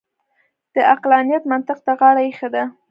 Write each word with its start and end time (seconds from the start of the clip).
د 0.73 0.75
عقلانیت 0.91 1.43
منطق 1.51 1.77
ته 1.85 1.91
غاړه 1.99 2.21
اېښې 2.25 2.49
ده. 2.53 2.63